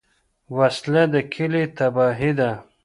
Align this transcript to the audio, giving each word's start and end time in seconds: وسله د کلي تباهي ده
وسله 0.55 1.03
د 1.13 1.15
کلي 1.33 1.63
تباهي 1.77 2.31
ده 2.39 2.51